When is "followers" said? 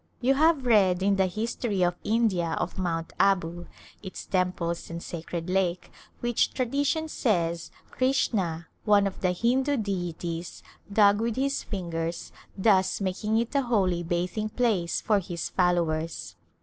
15.49-16.35